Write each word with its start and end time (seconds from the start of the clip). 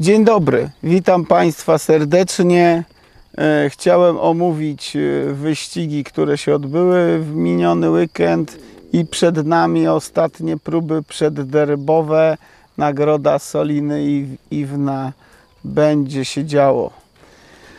Dzień 0.00 0.24
dobry, 0.24 0.70
witam 0.82 1.24
Państwa 1.24 1.78
serdecznie. 1.78 2.84
E, 3.38 3.70
Chciałem 3.70 4.16
omówić 4.18 4.96
e, 4.96 5.32
wyścigi, 5.32 6.04
które 6.04 6.38
się 6.38 6.54
odbyły 6.54 7.18
w 7.18 7.34
miniony 7.34 7.90
weekend 7.90 8.58
i 8.92 9.04
przed 9.04 9.46
nami 9.46 9.88
ostatnie 9.88 10.56
próby 10.56 11.02
przedderbowe. 11.02 12.36
Nagroda 12.76 13.38
Soliny 13.38 14.04
i 14.04 14.36
Iwna 14.50 15.12
będzie 15.64 16.24
się 16.24 16.44
działo. 16.44 16.90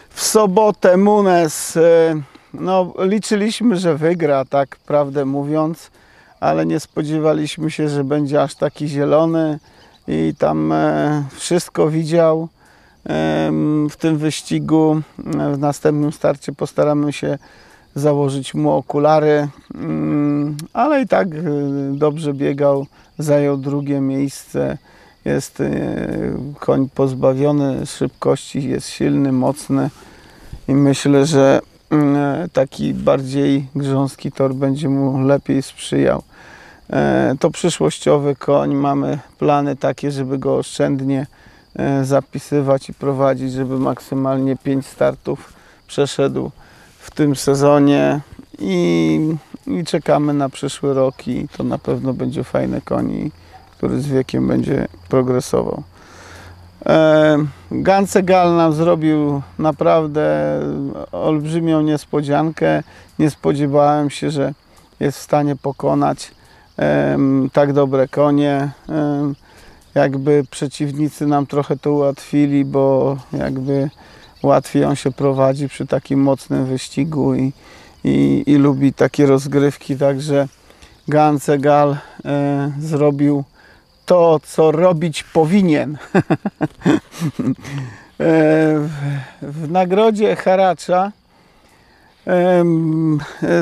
W 0.09 0.21
sobotę 0.21 0.97
Munes, 0.97 1.77
e, 1.77 2.21
no 2.53 2.93
liczyliśmy, 2.99 3.75
że 3.75 3.95
wygra, 3.95 4.45
tak 4.45 4.75
prawdę 4.75 5.25
mówiąc, 5.25 5.91
ale 6.39 6.65
nie 6.65 6.79
spodziewaliśmy 6.79 7.71
się, 7.71 7.89
że 7.89 8.03
będzie 8.03 8.41
aż 8.41 8.55
taki 8.55 8.87
zielony 8.87 9.59
i 10.09 10.33
tam 10.37 10.71
e, 10.71 11.23
wszystko 11.31 11.89
widział 11.89 12.47
w 13.89 13.95
tym 13.99 14.17
wyścigu. 14.17 15.01
E, 15.39 15.53
W 15.55 15.59
następnym 15.59 16.11
starcie 16.11 16.51
postaramy 16.51 17.13
się 17.13 17.37
założyć 17.95 18.53
mu 18.53 18.71
okulary, 18.71 19.47
mm, 19.75 20.57
ale 20.73 21.01
i 21.01 21.07
tak 21.07 21.27
e, 21.27 21.41
dobrze 21.93 22.33
biegał, 22.33 22.85
zajął 23.19 23.57
drugie 23.57 24.01
miejsce. 24.01 24.77
Jest 25.25 25.63
koń 26.59 26.89
pozbawiony 26.95 27.85
szybkości, 27.85 28.69
jest 28.69 28.89
silny, 28.89 29.31
mocny 29.31 29.89
i 30.67 30.73
myślę, 30.73 31.25
że 31.25 31.61
mm, 31.89 32.49
taki 32.49 32.93
bardziej 32.93 33.67
grząski 33.75 34.31
tor 34.31 34.53
będzie 34.55 34.89
mu 34.89 35.19
lepiej 35.21 35.61
sprzyjał. 35.61 36.23
E, 36.89 37.35
To 37.39 37.51
przyszłościowy 37.51 38.35
koń. 38.35 38.75
Mamy 38.75 39.19
plany 39.37 39.75
takie, 39.75 40.11
żeby 40.11 40.37
go 40.37 40.57
oszczędnie 40.57 41.27
e, 41.75 42.05
zapisywać 42.05 42.89
i 42.89 42.93
prowadzić, 42.93 43.53
żeby 43.53 43.79
maksymalnie 43.79 44.57
5 44.57 44.85
startów 44.85 45.53
przeszedł 45.87 46.51
w 46.99 47.11
tym 47.11 47.35
sezonie 47.35 48.19
i, 48.59 49.19
i 49.67 49.83
czekamy 49.83 50.33
na 50.33 50.49
przyszły 50.49 50.93
rok 50.93 51.27
i 51.27 51.47
to 51.57 51.63
na 51.63 51.77
pewno 51.77 52.13
będzie 52.13 52.43
fajny 52.43 52.81
koń, 52.81 53.31
który 53.71 54.01
z 54.01 54.07
wiekiem 54.07 54.47
będzie 54.47 54.87
progresował. 55.09 55.83
E, 56.85 57.37
Gancegal 57.71 58.55
nam 58.55 58.73
zrobił 58.73 59.41
naprawdę 59.59 60.59
olbrzymią 61.11 61.81
niespodziankę. 61.81 62.83
Nie 63.19 63.29
spodziewałem 63.29 64.09
się, 64.09 64.31
że 64.31 64.53
jest 64.99 65.17
w 65.17 65.21
stanie 65.21 65.55
pokonać 65.55 66.31
tak 67.53 67.73
dobre 67.73 68.07
konie. 68.07 68.71
Jakby 69.95 70.43
przeciwnicy 70.51 71.27
nam 71.27 71.47
trochę 71.47 71.77
to 71.77 71.91
ułatwili, 71.93 72.65
bo 72.65 73.17
jakby 73.33 73.89
łatwiej 74.43 74.83
on 74.83 74.95
się 74.95 75.11
prowadzi 75.11 75.69
przy 75.69 75.87
takim 75.87 76.19
mocnym 76.19 76.65
wyścigu 76.65 77.35
i, 77.35 77.51
i, 78.03 78.43
i 78.47 78.55
lubi 78.55 78.93
takie 78.93 79.25
rozgrywki, 79.25 79.97
także 79.97 80.47
Gancegal 81.07 81.97
e, 82.25 82.71
zrobił 82.79 83.43
to, 84.05 84.39
co 84.43 84.71
robić 84.71 85.23
powinien. 85.23 85.97
E, 88.19 88.79
w, 88.79 88.89
w 89.41 89.71
nagrodzie 89.71 90.35
Haracza 90.35 91.11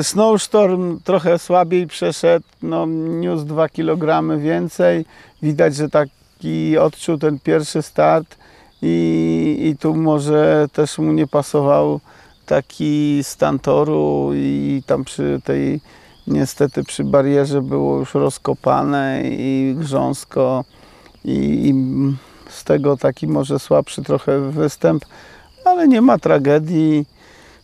Snowstorm 0.02 1.00
trochę 1.04 1.38
słabiej 1.38 1.86
przeszedł, 1.86 2.46
no, 2.62 2.86
niósł 3.20 3.44
2 3.44 3.68
kg 3.68 4.38
więcej. 4.38 5.04
Widać, 5.42 5.76
że 5.76 5.88
taki 5.88 6.78
odczuł 6.78 7.18
ten 7.18 7.38
pierwszy 7.38 7.82
start 7.82 8.36
i, 8.82 9.56
i 9.60 9.76
tu 9.76 9.94
może 9.94 10.66
też 10.72 10.98
mu 10.98 11.12
nie 11.12 11.26
pasował 11.26 12.00
taki 12.46 13.20
stan 13.22 13.58
toru 13.58 14.30
i 14.34 14.82
tam 14.86 15.04
przy 15.04 15.40
tej 15.44 15.80
niestety 16.26 16.84
przy 16.84 17.04
barierze 17.04 17.62
było 17.62 17.98
już 17.98 18.14
rozkopane 18.14 19.22
i 19.24 19.74
grząsko 19.78 20.64
i, 21.24 21.68
i 21.68 21.74
z 22.50 22.64
tego 22.64 22.96
taki 22.96 23.26
może 23.26 23.58
słabszy 23.58 24.02
trochę 24.02 24.50
występ, 24.50 25.04
ale 25.64 25.88
nie 25.88 26.00
ma 26.00 26.18
tragedii. 26.18 27.06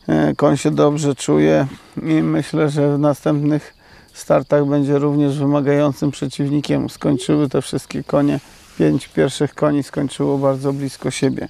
E, 0.08 0.34
Koń 0.34 0.56
się 0.56 0.70
dobrze 0.70 1.14
czuje 1.14 1.66
i 2.02 2.22
myślę, 2.22 2.70
że 2.70 2.96
w 2.96 2.98
następnych 2.98 3.74
startach 4.12 4.66
będzie 4.66 4.98
również 4.98 5.38
wymagającym 5.38 6.10
przeciwnikiem. 6.10 6.90
Skończyły 6.90 7.48
te 7.48 7.62
wszystkie 7.62 8.04
konie, 8.04 8.40
pięć 8.78 9.08
pierwszych 9.08 9.54
koni 9.54 9.82
skończyło 9.82 10.38
bardzo 10.38 10.72
blisko 10.72 11.10
siebie. 11.10 11.48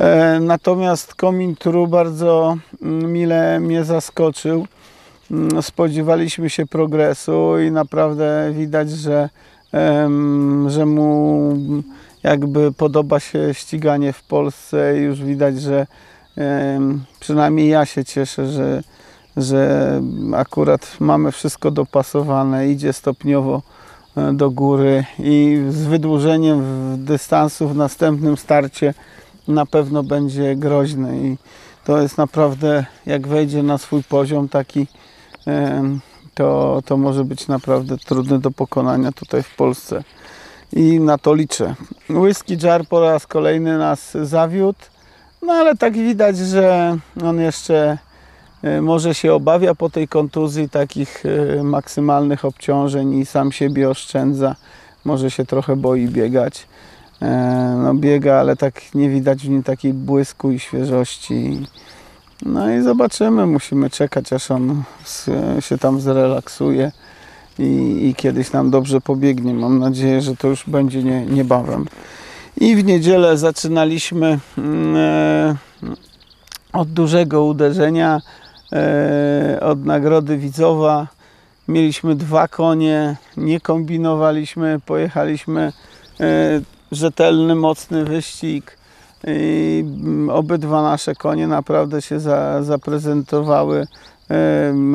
E, 0.00 0.40
Natomiast 0.40 1.14
Komin 1.14 1.56
Tru 1.56 1.86
bardzo 1.86 2.56
mm, 2.82 3.12
mile 3.12 3.60
mnie 3.60 3.84
zaskoczył. 3.84 4.66
Mm, 5.30 5.62
Spodziewaliśmy 5.62 6.50
się 6.50 6.66
progresu 6.66 7.58
i 7.58 7.70
naprawdę 7.70 8.52
widać, 8.52 8.90
że, 8.90 9.28
że 10.66 10.86
mu 10.86 11.52
jakby 12.22 12.72
podoba 12.72 13.20
się 13.20 13.54
ściganie 13.54 14.12
w 14.12 14.22
Polsce. 14.22 14.98
Już 14.98 15.22
widać, 15.22 15.60
że 15.60 15.86
przynajmniej 17.20 17.68
ja 17.68 17.86
się 17.86 18.04
cieszę, 18.04 18.46
że, 18.46 18.82
że 19.36 20.02
akurat 20.34 20.96
mamy 21.00 21.32
wszystko 21.32 21.70
dopasowane, 21.70 22.68
idzie 22.68 22.92
stopniowo 22.92 23.62
e, 24.16 24.32
do 24.32 24.50
góry 24.50 25.04
i 25.18 25.64
z 25.68 25.84
wydłużeniem 25.84 26.64
dystansu 27.04 27.68
w 27.68 27.76
następnym 27.76 28.36
starcie 28.36 28.94
na 29.48 29.66
pewno 29.66 30.02
będzie 30.02 30.56
groźny 30.56 31.18
i 31.18 31.36
to 31.84 32.00
jest 32.00 32.18
naprawdę, 32.18 32.86
jak 33.06 33.28
wejdzie 33.28 33.62
na 33.62 33.78
swój 33.78 34.02
poziom 34.02 34.48
taki, 34.48 34.86
to, 36.34 36.82
to 36.84 36.96
może 36.96 37.24
być 37.24 37.48
naprawdę 37.48 37.98
trudny 37.98 38.38
do 38.38 38.50
pokonania 38.50 39.12
tutaj 39.12 39.42
w 39.42 39.56
Polsce 39.56 40.04
i 40.72 41.00
na 41.00 41.18
to 41.18 41.34
liczę. 41.34 41.74
Whisky 42.10 42.56
Jar 42.62 42.86
po 42.86 43.00
raz 43.00 43.26
kolejny 43.26 43.78
nas 43.78 44.16
zawiódł, 44.22 44.78
no 45.42 45.52
ale 45.52 45.76
tak 45.76 45.92
widać, 45.92 46.36
że 46.36 46.96
on 47.24 47.40
jeszcze 47.40 47.98
e, 48.62 48.80
może 48.80 49.14
się 49.14 49.34
obawia 49.34 49.74
po 49.74 49.90
tej 49.90 50.08
kontuzji 50.08 50.68
takich 50.68 51.22
e, 51.26 51.62
maksymalnych 51.62 52.44
obciążeń 52.44 53.14
i 53.18 53.26
sam 53.26 53.52
siebie 53.52 53.90
oszczędza. 53.90 54.56
Może 55.04 55.30
się 55.30 55.44
trochę 55.44 55.76
boi 55.76 56.08
biegać. 56.08 56.66
E, 57.22 57.58
No 57.82 57.94
biega, 57.94 58.40
ale 58.40 58.56
tak 58.56 58.94
nie 58.94 59.10
widać 59.10 59.42
w 59.42 59.48
nim 59.48 59.62
takiej 59.62 59.92
błysku 59.94 60.50
i 60.50 60.58
świeżości. 60.58 61.66
No 62.46 62.70
i 62.70 62.82
zobaczymy, 62.82 63.46
musimy 63.46 63.90
czekać 63.90 64.32
aż 64.32 64.50
on 64.50 64.82
się 65.60 65.78
tam 65.78 66.00
zrelaksuje 66.00 66.92
i, 67.58 67.98
i 68.08 68.14
kiedyś 68.14 68.52
nam 68.52 68.70
dobrze 68.70 69.00
pobiegnie. 69.00 69.54
Mam 69.54 69.78
nadzieję, 69.78 70.20
że 70.20 70.36
to 70.36 70.48
już 70.48 70.64
będzie 70.66 71.02
nie, 71.02 71.26
niebawem. 71.26 71.86
I 72.60 72.76
w 72.76 72.84
niedzielę 72.84 73.36
zaczynaliśmy 73.36 74.38
mm, 74.58 74.96
e, 74.96 75.56
od 76.72 76.88
dużego 76.88 77.44
uderzenia, 77.44 78.20
e, 78.72 79.58
od 79.60 79.84
nagrody 79.84 80.36
Widzowa. 80.36 81.06
Mieliśmy 81.68 82.14
dwa 82.14 82.48
konie, 82.48 83.16
nie 83.36 83.60
kombinowaliśmy, 83.60 84.80
pojechaliśmy 84.86 85.72
e, 86.20 86.60
rzetelny, 86.92 87.54
mocny 87.54 88.04
wyścig. 88.04 88.78
I 89.26 89.84
mm, 89.86 90.30
obydwa 90.30 90.82
nasze 90.82 91.14
konie 91.14 91.46
naprawdę 91.46 92.02
się 92.02 92.20
za, 92.20 92.62
zaprezentowały 92.62 93.86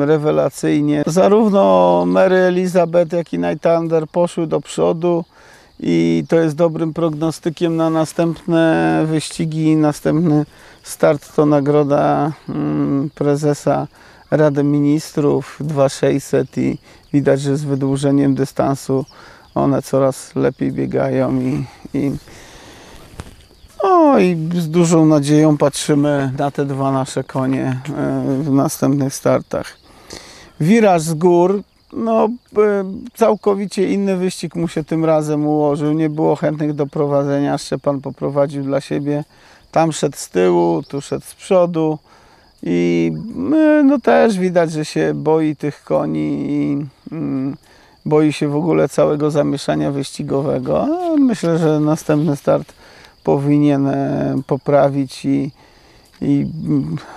rewelacyjnie. 0.00 1.02
Zarówno 1.06 2.04
Mary 2.06 2.36
Elizabeth, 2.36 3.12
jak 3.12 3.32
i 3.32 3.38
Night 3.38 3.62
Thunder 3.62 4.08
poszły 4.08 4.46
do 4.46 4.60
przodu 4.60 5.24
i 5.80 6.24
to 6.28 6.36
jest 6.36 6.56
dobrym 6.56 6.94
prognostykiem 6.94 7.76
na 7.76 7.90
następne 7.90 9.04
wyścigi. 9.06 9.76
Następny 9.76 10.46
start 10.82 11.36
to 11.36 11.46
nagroda 11.46 12.32
mm, 12.48 13.10
prezesa 13.14 13.86
Rady 14.30 14.64
Ministrów 14.64 15.56
2600 15.60 16.58
i 16.58 16.78
widać, 17.12 17.40
że 17.40 17.56
z 17.56 17.64
wydłużeniem 17.64 18.34
dystansu 18.34 19.04
one 19.54 19.82
coraz 19.82 20.36
lepiej 20.36 20.72
biegają 20.72 21.40
i, 21.40 21.64
i 21.94 22.12
o, 23.82 24.18
i 24.18 24.48
z 24.54 24.70
dużą 24.70 25.06
nadzieją 25.06 25.56
patrzymy 25.56 26.32
na 26.38 26.50
te 26.50 26.64
dwa 26.64 26.92
nasze 26.92 27.24
konie 27.24 27.80
e, 27.88 28.24
w 28.42 28.50
następnych 28.50 29.14
startach. 29.14 29.76
Wiraż 30.60 31.02
z 31.02 31.14
gór, 31.14 31.62
no 31.96 32.24
e, 32.24 32.28
całkowicie 33.14 33.92
inny 33.92 34.16
wyścig 34.16 34.54
mu 34.54 34.68
się 34.68 34.84
tym 34.84 35.04
razem 35.04 35.46
ułożył. 35.46 35.92
Nie 35.92 36.10
było 36.10 36.36
chętnych 36.36 36.72
do 36.72 36.86
prowadzenia. 36.86 37.58
Szczepan 37.58 38.00
poprowadził 38.00 38.62
dla 38.62 38.80
siebie. 38.80 39.24
Tam 39.72 39.92
szedł 39.92 40.16
z 40.16 40.30
tyłu, 40.30 40.82
tu 40.82 41.00
szedł 41.00 41.24
z 41.24 41.34
przodu. 41.34 41.98
I 42.62 43.12
e, 43.56 43.82
no 43.84 43.98
też 44.00 44.38
widać, 44.38 44.72
że 44.72 44.84
się 44.84 45.12
boi 45.14 45.56
tych 45.56 45.84
koni 45.84 46.46
i 46.50 46.86
mm, 47.12 47.56
boi 48.04 48.32
się 48.32 48.48
w 48.48 48.56
ogóle 48.56 48.88
całego 48.88 49.30
zamieszania 49.30 49.90
wyścigowego. 49.90 50.88
Myślę, 51.18 51.58
że 51.58 51.80
następny 51.80 52.36
start 52.36 52.72
powinien 53.24 53.86
e, 53.86 54.34
poprawić 54.46 55.24
i, 55.24 55.50
i 56.20 56.46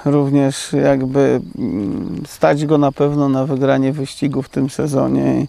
również 0.06 0.74
jakby 0.74 1.42
mm, 1.58 2.24
stać 2.28 2.66
go 2.66 2.78
na 2.78 2.92
pewno 2.92 3.30
na 3.30 3.46
wygranie 3.46 3.94
wyścigu 3.94 4.42
w 4.42 4.50
tym 4.50 4.70
sezonie 4.70 5.48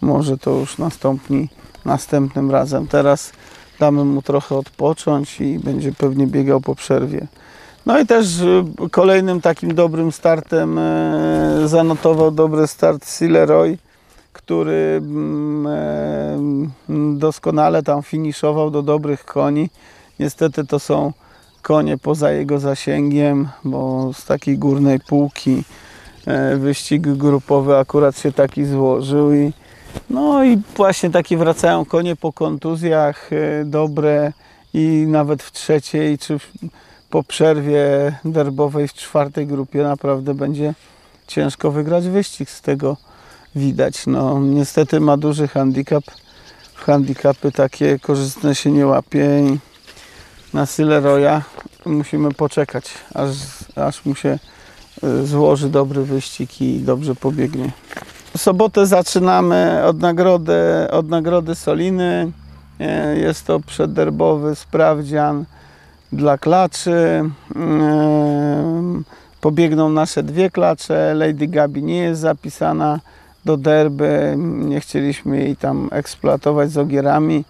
może 0.00 0.38
to 0.38 0.50
już 0.50 0.78
nastąpi 0.78 1.48
następnym 1.84 2.50
razem. 2.50 2.86
Teraz 2.86 3.32
damy 3.78 4.04
mu 4.04 4.22
trochę 4.22 4.56
odpocząć 4.56 5.40
i 5.40 5.58
będzie 5.58 5.92
pewnie 5.92 6.26
biegał 6.26 6.60
po 6.60 6.74
przerwie. 6.74 7.26
No 7.86 7.98
i 7.98 8.06
też 8.06 8.40
y, 8.40 8.64
kolejnym 8.90 9.40
takim 9.40 9.74
dobrym 9.74 10.12
startem 10.12 10.78
e, 10.78 11.62
zanotował 11.64 12.30
dobry 12.30 12.66
start 12.66 13.04
Silleroy, 13.04 13.78
który 14.32 15.00
mm, 15.04 15.66
e, 15.66 17.18
doskonale 17.18 17.82
tam 17.82 18.02
finiszował 18.02 18.70
do 18.70 18.82
dobrych 18.82 19.24
koni. 19.24 19.70
Niestety 20.18 20.66
to 20.66 20.78
są 20.78 21.12
konie 21.62 21.98
poza 21.98 22.32
jego 22.32 22.58
zasięgiem, 22.58 23.48
bo 23.64 24.10
z 24.12 24.24
takiej 24.24 24.58
górnej 24.58 25.00
półki 25.00 25.64
e, 26.26 26.56
wyścig 26.56 27.02
grupowy 27.02 27.76
akurat 27.76 28.18
się 28.18 28.32
taki 28.32 28.64
złożył 28.64 29.34
i 29.34 29.52
no 30.10 30.44
i 30.44 30.58
właśnie 30.76 31.10
takie 31.10 31.36
wracają 31.36 31.84
konie 31.84 32.16
po 32.16 32.32
kontuzjach 32.32 33.30
e, 33.32 33.64
dobre 33.64 34.32
i 34.74 35.04
nawet 35.08 35.42
w 35.42 35.52
trzeciej 35.52 36.18
czy 36.18 36.38
po 37.10 37.22
przerwie 37.22 38.12
derbowej 38.24 38.88
w 38.88 38.94
czwartej 38.94 39.46
grupie 39.46 39.82
naprawdę 39.82 40.34
będzie 40.34 40.74
ciężko 41.26 41.70
wygrać 41.70 42.08
wyścig 42.08 42.50
z 42.50 42.60
tego 42.60 42.96
widać. 43.54 44.06
No 44.06 44.40
niestety 44.40 45.00
ma 45.00 45.16
duży 45.16 45.48
handicap. 45.48 46.04
W 46.74 46.82
handicapy 46.82 47.52
takie 47.52 47.98
korzystne 47.98 48.54
się 48.54 48.70
nie 48.70 48.86
łapie 48.86 49.40
i 49.40 49.69
na 50.54 50.66
Silleroya 50.66 51.42
musimy 51.86 52.32
poczekać, 52.34 52.84
aż, 53.14 53.28
aż 53.76 54.04
mu 54.04 54.14
się 54.14 54.38
y, 55.04 55.26
złoży 55.26 55.68
dobry 55.68 56.02
wyścig 56.02 56.60
i 56.60 56.80
dobrze 56.80 57.14
pobiegnie. 57.14 57.70
W 58.36 58.40
sobotę 58.40 58.86
zaczynamy 58.86 59.82
od 59.86 59.98
nagrody, 60.00 60.62
od 60.90 61.08
nagrody 61.08 61.54
Soliny. 61.54 62.32
E, 62.80 63.16
Jest 63.18 63.46
to 63.46 63.60
przedderbowy 63.60 64.54
sprawdzian 64.56 65.44
dla 66.12 66.38
klaczy. 66.38 67.24
E, 67.56 69.02
Pobiegną 69.40 69.88
nasze 69.88 70.22
dwie 70.22 70.50
klacze. 70.50 71.14
Lady 71.14 71.46
Gabi 71.46 71.82
nie 71.82 71.96
jest 71.98 72.20
zapisana 72.20 73.00
do 73.44 73.56
derby. 73.56 74.34
Nie 74.38 74.80
chcieliśmy 74.80 75.38
jej 75.38 75.56
tam 75.56 75.88
eksploatować 75.92 76.70
z 76.70 76.78
ogierami. 76.78 77.44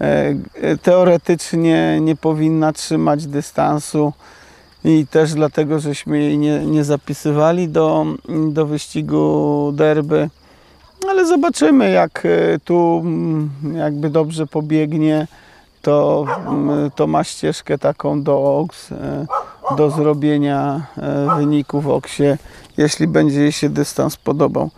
E, 0.00 0.34
Teoretycznie 0.82 1.98
nie 2.00 2.16
powinna 2.16 2.72
trzymać 2.72 3.26
dystansu 3.26 4.12
i 4.84 5.06
też 5.06 5.34
dlatego, 5.34 5.78
żeśmy 5.78 6.18
jej 6.18 6.38
nie, 6.38 6.66
nie 6.66 6.84
zapisywali 6.84 7.68
do, 7.68 8.06
do 8.48 8.66
wyścigu 8.66 9.72
derby. 9.74 10.30
Ale 11.10 11.26
zobaczymy, 11.26 11.90
jak 11.90 12.26
e, 12.26 12.58
tu 12.64 13.00
mm, 13.04 13.50
jakby 13.74 14.10
dobrze 14.10 14.46
pobiegnie, 14.46 15.26
to, 15.82 16.26
mm, 16.48 16.90
to 16.90 17.06
ma 17.06 17.24
ścieżkę 17.24 17.78
taką 17.78 18.22
do 18.22 18.58
OX, 18.58 18.92
e, 18.92 19.26
do 19.76 19.90
zrobienia 19.90 20.86
e, 20.96 21.36
wyniku 21.36 21.80
w 21.80 21.88
OXie, 21.88 22.38
jeśli 22.76 23.06
będzie 23.06 23.40
jej 23.40 23.52
się 23.52 23.68
dystans 23.68 24.16
podobał. 24.16 24.70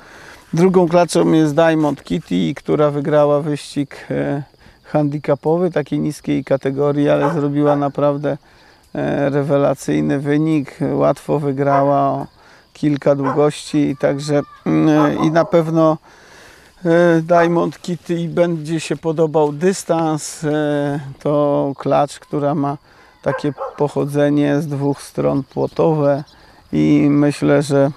Drugą 0.52 0.88
klaczą 0.88 1.32
jest 1.32 1.54
Diamond 1.54 2.04
Kitty, 2.04 2.54
która 2.56 2.90
wygrała 2.90 3.40
wyścig 3.40 4.06
e, 4.10 4.42
handicapowy, 4.96 5.70
takiej 5.70 5.98
niskiej 5.98 6.44
kategorii, 6.44 7.08
ale 7.08 7.32
zrobiła 7.34 7.76
naprawdę 7.76 8.37
e, 8.94 9.31
rewelacyjny 9.31 10.19
wynik. 10.19 10.78
Łatwo 10.93 11.38
wygrała 11.38 12.00
o 12.00 12.26
kilka 12.72 13.14
długości, 13.14 13.96
także 14.00 14.40
mm, 14.66 15.25
i 15.25 15.31
na 15.31 15.44
pewno 15.44 15.98
e, 16.84 17.22
Diamond 17.22 17.82
Kitty 17.82 18.28
będzie 18.28 18.81
się 18.81 18.96
podobał 18.96 19.52
dystans. 19.52 20.44
e, 20.44 21.00
To 21.22 21.72
klacz, 21.78 22.19
która 22.19 22.54
ma 22.54 22.76
takie 23.22 23.52
pochodzenie 23.76 24.60
z 24.60 24.66
dwóch 24.66 25.02
stron 25.02 25.43
płotowe 25.43 26.25
i 26.72 27.06
myślę, 27.10 27.62
że 27.62 27.90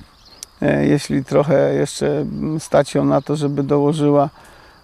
e, 0.62 0.86
jeśli 0.86 1.26
trochę 1.26 1.74
jeszcze 1.74 2.26
stać 2.60 2.96
ją 2.96 3.06
na 3.06 3.22
to, 3.22 3.36
żeby 3.36 3.64
dołożyła 3.64 4.30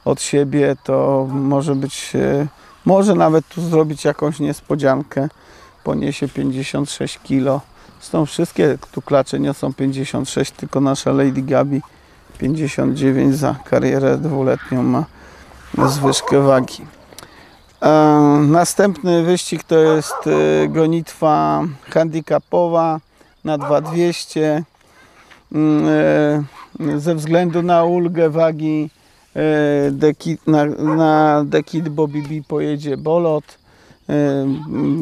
od 0.06 0.22
siebie, 0.22 0.76
to 0.84 1.28
może 1.32 1.76
być, 1.76 2.12
e, 2.16 2.48
może 2.86 3.16
nawet 3.16 3.48
tu 3.48 3.62
zrobić 3.62 4.06
jakąś 4.06 4.40
niespodziankę. 4.40 5.28
Poniesie 5.84 6.28
56 6.28 7.20
kg. 7.20 7.62
Zresztą 8.00 8.26
wszystkie 8.26 8.78
tu 8.92 9.02
klacze 9.02 9.40
niosą 9.40 9.74
56, 9.74 10.52
tylko 10.52 10.82
nasza 10.82 11.12
Lady 11.12 11.42
Gabi 11.42 11.82
59 12.38 13.36
za 13.36 13.56
karierę 13.70 14.18
dwuletnią 14.18 14.84
ma 14.84 15.06
zwyżkę 15.88 16.42
wagi. 16.42 16.86
E, 17.82 17.92
Następny 18.48 19.24
wyścig 19.24 19.64
to 19.64 19.78
jest 19.78 20.16
e, 20.28 20.68
gonitwa 20.68 21.64
handicapowa 21.90 23.00
na 23.44 23.58
2200. 23.58 24.64
Mm, 25.52 26.46
Ze 26.98 27.16
względu 27.16 27.62
na 27.62 27.84
ulgę 27.84 28.30
wagi 28.30 28.90
e, 29.36 29.92
deki, 29.92 30.38
na, 30.48 30.66
na 30.66 31.44
Dekid 31.46 31.90
Bobby 31.90 32.22
B 32.22 32.30
pojedzie 32.48 32.98
Bolot. 32.98 33.58
E, 34.10 34.48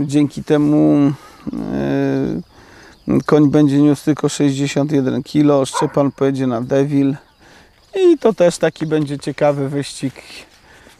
Dzięki 0.06 0.44
temu 0.44 1.12
e, 1.54 3.22
koń 3.26 3.50
będzie 3.50 3.82
niósł 3.82 4.06
tylko 4.06 4.30
61 4.30 5.24
kg. 5.24 5.66
Szczepan 5.66 6.12
pojedzie 6.12 6.48
na 6.48 6.62
Devil. 6.62 7.16
I 7.96 8.18
to 8.18 8.34
też 8.34 8.58
taki 8.58 8.86
będzie 8.86 9.20
ciekawy 9.20 9.70
wyścig. 9.70 10.14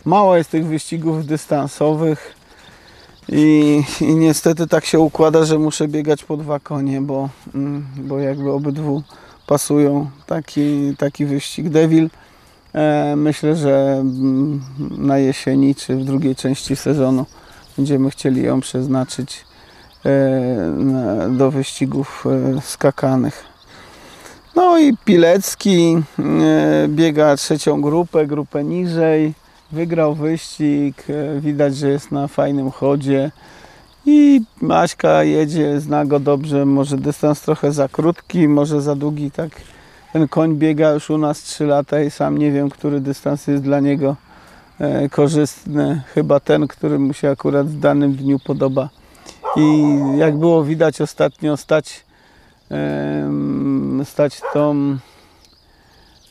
Mało 0.06 0.38
jest 0.38 0.50
tych 0.50 0.66
wyścigów 0.66 1.26
dystansowych 1.26 2.36
i, 3.30 3.84
i 4.02 4.16
niestety 4.16 4.68
tak 4.68 4.86
się 4.86 5.00
układa, 5.00 5.46
że 5.46 5.60
muszę 5.60 5.88
biegać 5.88 6.24
po 6.24 6.38
dwa 6.38 6.60
konie, 6.60 7.02
bo, 7.02 7.30
mm, 7.56 7.86
bo 7.98 8.20
jakby 8.20 8.52
obydwu 8.52 9.04
pasują 9.48 10.10
taki, 10.26 10.96
taki 10.98 11.26
wyścig 11.26 11.70
Devil. 11.70 12.10
E, 12.74 13.16
myślę, 13.16 13.56
że 13.56 13.98
mm, 14.00 14.62
na 14.98 15.18
jesieni 15.18 15.76
czy 15.76 15.96
w 15.96 16.06
drugiej 16.06 16.36
części 16.36 16.76
sezonu 16.76 17.26
będziemy 17.78 18.10
chcieli 18.10 18.44
ją 18.44 18.62
przeznaczyć 18.62 19.46
e, 20.06 21.30
do 21.30 21.52
wyścigów 21.52 22.26
e, 22.58 22.62
skakanych. 22.62 23.44
No 24.56 24.80
i 24.80 24.98
Pilecki 25.06 25.98
biega 26.88 27.36
trzecią 27.36 27.82
grupę, 27.82 28.28
grupę 28.28 28.64
niżej. 28.64 29.34
Wygrał 29.72 30.16
wyścig, 30.16 31.04
widać, 31.40 31.78
że 31.78 31.90
jest 31.90 32.12
na 32.12 32.28
fajnym 32.28 32.72
chodzie. 32.72 33.32
I 34.06 34.42
Maśka 34.62 35.24
jedzie, 35.24 35.80
zna 35.80 36.06
go 36.06 36.20
dobrze, 36.20 36.66
może 36.66 36.98
dystans 36.98 37.42
trochę 37.42 37.72
za 37.72 37.88
krótki, 37.88 38.48
może 38.48 38.82
za 38.82 38.96
długi, 38.96 39.32
tak. 39.32 39.50
Ten 40.14 40.28
koń 40.28 40.56
biega 40.56 40.92
już 40.92 41.10
u 41.10 41.18
nas 41.18 41.42
3 41.42 41.66
lata 41.66 42.02
i 42.02 42.12
sam 42.12 42.38
nie 42.38 42.52
wiem, 42.52 42.70
który 42.70 43.00
dystans 43.02 43.48
jest 43.48 43.64
dla 43.64 43.80
niego 43.80 44.16
e, 44.80 45.10
korzystny. 45.10 46.02
Chyba 46.14 46.40
ten, 46.40 46.68
który 46.68 47.00
mu 47.00 47.14
się 47.14 47.30
akurat 47.30 47.68
w 47.68 47.80
danym 47.80 48.14
dniu 48.14 48.40
podoba. 48.40 48.90
I 49.56 49.84
jak 50.18 50.38
było 50.38 50.64
widać 50.64 51.02
ostatnio, 51.02 51.58
stać, 51.58 52.06
stać 54.04 54.42
tą 54.54 54.98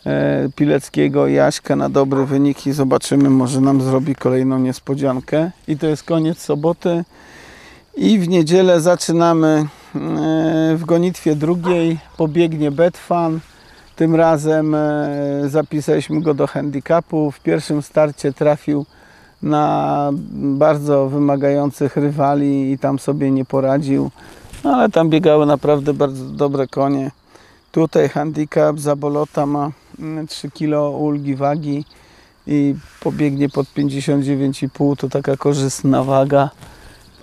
e, 0.07 0.49
Pileckiego 0.57 1.29
Jaśka 1.29 1.77
na 1.77 1.89
dobre 1.89 2.27
wyniki. 2.27 2.73
Zobaczymy, 2.73 3.31
może 3.31 3.61
nam 3.61 3.81
zrobi 3.81 4.15
kolejną 4.15 4.59
niespodziankę. 4.59 5.51
I 5.69 5.79
to 5.79 5.87
jest 5.87 6.03
koniec 6.03 6.39
soboty. 6.39 7.05
I 7.97 8.19
w 8.19 8.29
niedzielę 8.29 8.81
zaczynamy 8.81 9.49
e, 9.49 9.67
w 10.77 10.85
gonitwie 10.85 11.37
drugiej. 11.37 11.99
Pobiegnie 12.17 12.71
Betfan. 12.71 13.41
Tym 13.97 14.15
razem 14.15 14.75
e, 14.75 15.09
zapisaliśmy 15.47 16.21
go 16.21 16.35
do 16.35 16.47
handicapu. 16.47 17.31
W 17.31 17.41
pierwszym 17.41 17.83
starcie 17.83 18.33
trafił 18.33 18.87
na 19.43 20.11
bardzo 20.33 21.09
wymagających 21.09 21.97
rywali 21.97 22.73
i 22.73 22.79
tam 22.79 22.99
sobie 22.99 23.31
nie 23.31 23.45
poradził. 23.45 24.11
No, 24.65 24.71
ale 24.71 24.89
tam 24.89 25.11
biegały 25.11 25.47
naprawdę 25.47 25.95
bardzo 25.95 26.25
dobre 26.25 26.67
konie. 26.67 27.11
Tutaj 27.73 28.09
handicap 28.09 28.79
Zabolota 28.79 29.47
ma 29.47 29.71
mm, 29.99 30.27
3 30.27 30.51
kg 30.51 30.99
ulgi 30.99 31.35
wagi 31.35 31.85
i 32.47 32.75
pobiegnie 33.01 33.49
pod 33.49 33.67
59,5 33.67 34.97
to 34.97 35.09
taka 35.09 35.37
korzystna 35.37 36.05
waga. 36.05 36.51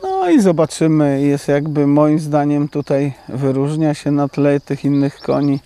No 0.04 0.30
i 0.30 0.42
zobaczymy, 0.42 1.22
jest 1.22 1.48
jakby 1.48 1.88
moim 1.88 2.20
zdaniem 2.20 2.68
tutaj 2.68 3.14
wyróżnia 3.30 3.94
się 3.94 4.12
na 4.12 4.28
tle 4.28 4.60
tych 4.60 4.86
innych 4.86 5.20
koni 5.20 5.60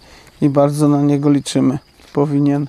i 0.43 0.49
bardzo 0.49 0.87
na 0.87 1.01
niego 1.01 1.29
liczymy. 1.29 1.79
Powinien 2.13 2.67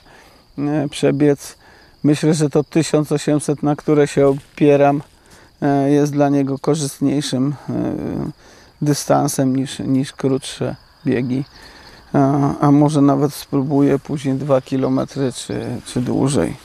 e, 0.58 0.88
przebiec. 0.88 1.56
Myślę, 2.04 2.34
że 2.34 2.50
to 2.50 2.64
1800, 2.64 3.62
na 3.62 3.76
które 3.76 4.06
się 4.06 4.26
opieram, 4.28 5.02
e, 5.62 5.90
jest 5.90 6.12
dla 6.12 6.28
niego 6.28 6.58
korzystniejszym 6.58 7.54
e, 7.68 7.74
dystansem 8.82 9.56
niż, 9.56 9.78
niż 9.78 10.12
krótsze 10.12 10.76
biegi. 11.06 11.44
A, 12.12 12.58
a 12.60 12.70
może 12.70 13.00
nawet 13.00 13.34
spróbuję 13.34 13.98
później 13.98 14.34
2 14.34 14.60
km 14.60 15.00
czy, 15.34 15.66
czy 15.86 16.00
dłużej. 16.00 16.56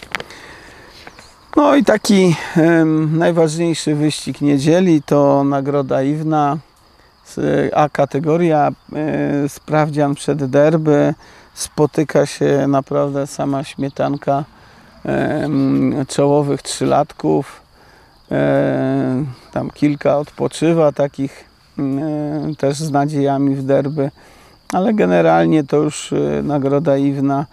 No 1.56 1.76
i 1.76 1.84
taki 1.84 2.36
em, 2.56 3.18
najważniejszy 3.18 3.96
wyścig 3.96 4.42
niedzieli 4.42 5.02
to 5.02 5.44
nagroda 5.44 6.04
Iwna, 6.04 6.58
A 7.74 7.90
kategoria, 7.90 8.72
e, 8.94 9.50
sprawdzian 9.50 10.16
przed 10.16 10.46
derby, 10.46 11.14
spotyka 11.54 12.26
się 12.26 12.68
naprawdę 12.68 13.28
sama 13.28 13.64
śmietanka 13.64 14.44
em, 15.06 16.06
czołowych 16.08 16.62
trzylatków, 16.62 17.62
e, 18.32 19.26
tam 19.52 19.70
kilka 19.70 20.18
odpoczywa 20.18 20.92
takich 20.92 21.46
e, 21.80 22.56
też 22.58 22.78
z 22.78 22.92
nadziejami 22.92 23.56
w 23.56 23.64
derby, 23.64 24.12
ale 24.74 24.94
generalnie 24.94 25.64
to 25.64 25.78
już 25.78 26.14
e, 26.14 26.44
nagroda 26.44 26.98
Iwna 26.98 27.46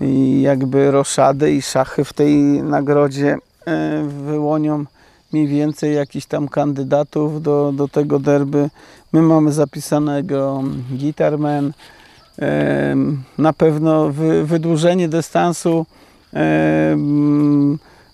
i 0.00 0.42
jakby 0.42 0.90
roszady 0.90 1.52
i 1.52 1.62
szachy 1.62 2.04
w 2.04 2.12
tej 2.12 2.36
nagrodzie 2.62 3.38
e, 3.66 4.02
wyłonią 4.02 4.84
mniej 5.32 5.46
więcej 5.46 5.94
jakichś 5.94 6.26
tam 6.26 6.48
kandydatów 6.48 7.42
do, 7.42 7.72
do 7.72 7.88
tego 7.88 8.18
derby. 8.18 8.70
My 9.12 9.22
mamy 9.22 9.52
zapisanego 9.52 10.62
Guitarman, 10.90 11.72
na 13.38 13.52
pewno 13.52 14.08
wy, 14.12 14.44
wydłużenie 14.44 15.08
dystansu 15.08 15.86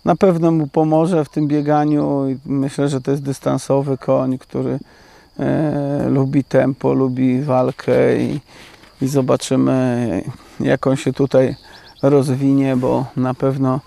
na 0.04 0.16
pewno 0.16 0.50
mu 0.50 0.66
pomoże 0.66 1.24
w 1.24 1.28
tym 1.28 1.48
bieganiu. 1.48 2.26
Myślę, 2.46 2.88
że 2.88 3.00
to 3.00 3.10
jest 3.10 3.22
dystansowy 3.22 3.98
koń, 3.98 4.38
który 4.38 4.78
e, 5.38 6.08
lubi 6.08 6.44
tempo, 6.44 6.92
lubi 6.92 7.42
walkę 7.42 8.16
i, 8.16 8.40
i 9.02 9.08
zobaczymy, 9.08 10.22
jak 10.60 10.86
on 10.86 10.96
się 10.96 11.12
tutaj 11.12 11.56
rozwinie, 12.02 12.76
bo 12.76 13.06
na 13.16 13.34
pewno 13.34 13.80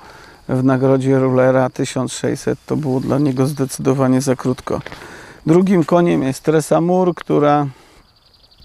w 0.49 0.63
nagrodzie 0.63 1.19
Rulera 1.19 1.69
1600 1.69 2.59
to 2.65 2.75
było 2.77 2.99
dla 2.99 3.19
niego 3.19 3.47
zdecydowanie 3.47 4.21
za 4.21 4.35
krótko. 4.35 4.81
Drugim 5.45 5.83
koniem 5.83 6.23
jest 6.23 6.43
Tresa 6.43 6.81
Mur, 6.81 7.15
która 7.15 7.67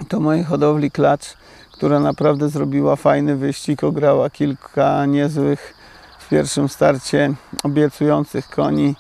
to 0.09 0.21
mojej 0.21 0.45
hodowli 0.45 0.91
klacz, 0.91 1.37
która 1.73 2.01
naprawdę 2.01 2.49
zrobiła 2.49 2.97
fajny 2.97 3.37
wyścig, 3.37 3.85
ograła 3.85 4.31
kilka 4.31 5.07
niezłych 5.07 5.75
w 6.19 6.29
pierwszym 6.29 6.69
starcie 6.69 7.35
obiecujących 7.63 8.49
koni 8.49 8.95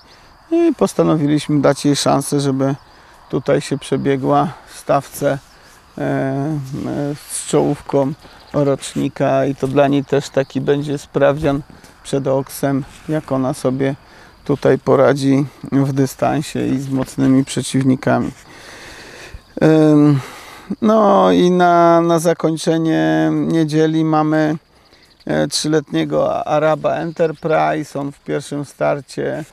i 0.50 0.72
postanowiliśmy 0.74 1.60
dać 1.60 1.84
jej 1.84 1.96
szansę, 1.96 2.40
żeby 2.40 2.74
tutaj 3.30 3.60
się 3.60 3.78
przebiegła 3.78 4.52
w 4.66 4.78
stawce 4.78 5.38
e, 5.98 6.02
e, 6.02 6.58
z 7.30 7.46
czołówką 7.46 8.12
rocznika 8.52 9.46
i 9.46 9.54
to 9.54 9.68
dla 9.68 9.88
niej 9.88 10.04
też 10.04 10.28
taki 10.28 10.60
będzie 10.60 10.98
sprawdzian 10.98 11.62
przed 12.02 12.26
oksem, 12.26 12.84
jak 13.08 13.32
ona 13.32 13.54
sobie 13.54 13.94
tutaj 14.44 14.78
poradzi 14.78 15.46
w 15.72 15.92
dystansie 15.92 16.66
i 16.66 16.78
z 16.78 16.88
mocnymi 16.88 17.44
przeciwnikami. 17.44 18.30
No 20.82 21.32
i 21.32 21.50
na, 21.50 22.00
na 22.00 22.18
zakończenie 22.18 23.30
niedzieli 23.32 24.04
mamy 24.04 24.56
e, 25.26 25.48
trzyletniego 25.48 26.46
Araba 26.46 26.94
Enterprise. 26.94 28.00
On 28.00 28.12
w 28.12 28.20
pierwszym 28.20 28.64
starcie 28.64 29.44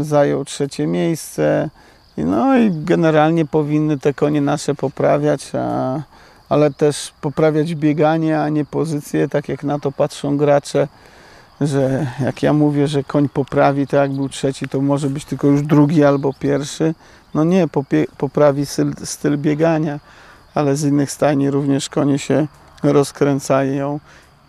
zajął 0.00 0.44
trzecie 0.44 0.86
miejsce. 0.86 1.70
No 2.16 2.58
i 2.58 2.70
generalnie 2.70 3.44
powinny 3.44 3.98
te 3.98 4.14
konie 4.14 4.40
nasze 4.40 4.74
poprawiać, 4.74 5.50
a, 5.54 6.00
ale 6.48 6.70
też 6.70 7.12
poprawiać 7.20 7.74
bieganie, 7.74 8.40
a 8.40 8.48
nie 8.48 8.64
pozycję, 8.64 9.28
tak 9.28 9.48
jak 9.48 9.64
na 9.64 9.78
to 9.78 9.92
patrzą 9.92 10.36
gracze, 10.36 10.88
że 11.60 12.06
jak 12.20 12.42
ja 12.42 12.52
mówię, 12.52 12.88
że 12.88 13.04
koń 13.04 13.28
poprawi, 13.28 13.86
tak 13.86 14.00
jak 14.00 14.12
był 14.12 14.28
trzeci, 14.28 14.68
to 14.68 14.80
może 14.80 15.10
być 15.10 15.24
tylko 15.24 15.46
już 15.46 15.62
drugi 15.62 16.04
albo 16.04 16.32
pierwszy. 16.32 16.94
No 17.34 17.44
nie, 17.44 17.68
poprawi 18.18 18.66
styl, 18.66 18.92
styl 19.04 19.38
biegania, 19.38 20.00
ale 20.54 20.76
z 20.76 20.84
innych 20.84 21.10
stajni 21.10 21.50
również 21.50 21.88
konie 21.88 22.18
się 22.18 22.46
rozkręcają 22.82 24.00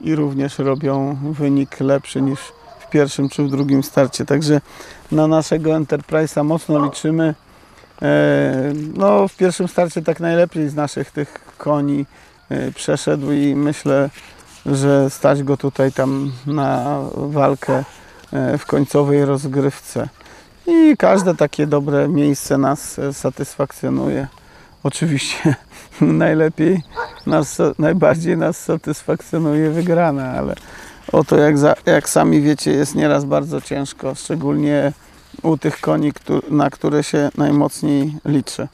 i 0.02 0.16
również 0.16 0.60
robią 0.60 1.18
wynik 1.32 1.80
lepszy 1.80 2.22
niż 2.22 2.40
w 2.80 2.90
pierwszym 2.90 3.30
czy 3.30 3.44
w 3.44 3.50
drugim 3.50 3.84
starcie. 3.84 4.26
Także 4.26 4.62
na 5.12 5.28
naszego 5.28 5.70
Enterprise'a 5.70 6.44
mocno 6.44 6.86
liczymy. 6.86 7.36
E, 8.02 8.74
No, 8.98 9.28
w 9.28 9.36
pierwszym 9.38 9.68
starcie 9.68 10.02
tak 10.02 10.20
najlepiej 10.20 10.70
z 10.70 10.76
naszych 10.76 11.12
tych 11.12 11.34
koni 11.58 12.06
e, 12.50 12.72
przeszedł 12.72 13.32
i 13.32 13.56
myślę, 13.56 14.10
że 14.66 15.10
stać 15.10 15.44
go 15.44 15.58
tutaj 15.58 15.92
tam 15.92 16.32
na 16.46 17.00
walkę 17.16 17.84
e, 18.34 18.58
w 18.58 18.66
końcowej 18.66 19.26
rozgrywce. 19.26 20.10
I 20.68 20.98
każde 20.98 21.36
takie 21.36 21.68
dobre 21.68 22.08
miejsce 22.08 22.58
nas 22.58 23.00
satysfakcjonuje. 23.12 24.28
Oczywiście 24.84 25.56
najlepiej 26.02 26.82
nas, 27.26 27.58
najbardziej 27.80 28.38
nas 28.38 28.64
satysfakcjonuje 28.64 29.70
wygrana, 29.70 30.32
ale 30.32 30.56
o 31.12 31.24
to 31.24 31.38
jak, 31.38 31.58
za, 31.58 31.76
jak 31.86 32.10
sami 32.10 32.42
wiecie 32.42 32.72
jest 32.72 32.96
nieraz 32.96 33.26
bardzo 33.26 33.62
ciężko, 33.62 34.16
szczególnie 34.16 34.94
u 35.42 35.58
tych 35.58 35.82
koni, 35.82 36.12
na 36.50 36.70
które 36.70 37.04
się 37.04 37.30
najmocniej 37.38 38.16
liczy. 38.26 38.68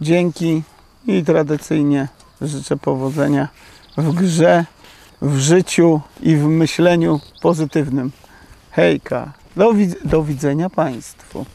Dzięki 0.00 0.62
i 1.06 1.24
tradycyjnie 1.24 2.08
życzę 2.40 2.76
powodzenia 2.76 3.48
w 3.96 4.14
grze, 4.14 4.64
w 5.22 5.38
życiu 5.38 6.00
i 6.22 6.36
w 6.36 6.44
myśleniu 6.44 7.20
pozytywnym. 7.42 8.12
Hejka, 8.70 9.32
do, 9.56 9.72
do 10.04 10.22
widzenia 10.22 10.70
Państwu. 10.70 11.46